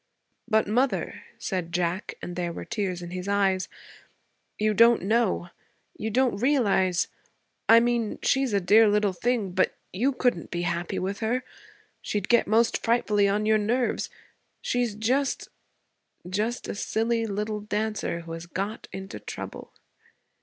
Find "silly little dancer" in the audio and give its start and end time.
16.73-18.21